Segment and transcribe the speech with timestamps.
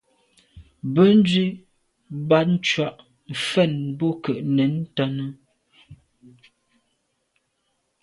[0.93, 1.45] Bènzwi
[2.27, 2.87] bat tshùa
[3.31, 5.25] mfèn bo nke nèn ntàne.